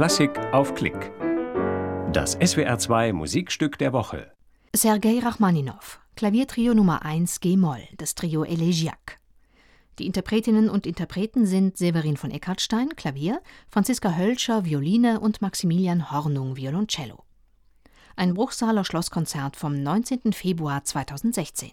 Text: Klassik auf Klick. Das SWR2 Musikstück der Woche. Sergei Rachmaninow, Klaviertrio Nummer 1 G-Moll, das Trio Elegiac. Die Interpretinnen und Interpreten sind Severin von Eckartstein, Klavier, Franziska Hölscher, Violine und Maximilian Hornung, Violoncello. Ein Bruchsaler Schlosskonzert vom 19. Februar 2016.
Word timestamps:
Klassik 0.00 0.30
auf 0.54 0.74
Klick. 0.74 1.12
Das 2.10 2.38
SWR2 2.38 3.12
Musikstück 3.12 3.76
der 3.76 3.92
Woche. 3.92 4.32
Sergei 4.74 5.18
Rachmaninow, 5.18 6.00
Klaviertrio 6.16 6.72
Nummer 6.72 7.04
1 7.04 7.40
G-Moll, 7.40 7.82
das 7.98 8.14
Trio 8.14 8.44
Elegiac. 8.44 9.20
Die 9.98 10.06
Interpretinnen 10.06 10.70
und 10.70 10.86
Interpreten 10.86 11.44
sind 11.44 11.76
Severin 11.76 12.16
von 12.16 12.30
Eckartstein, 12.30 12.96
Klavier, 12.96 13.42
Franziska 13.68 14.16
Hölscher, 14.16 14.64
Violine 14.64 15.20
und 15.20 15.42
Maximilian 15.42 16.10
Hornung, 16.10 16.56
Violoncello. 16.56 17.22
Ein 18.16 18.32
Bruchsaler 18.32 18.86
Schlosskonzert 18.86 19.54
vom 19.54 19.82
19. 19.82 20.32
Februar 20.32 20.82
2016. 20.82 21.72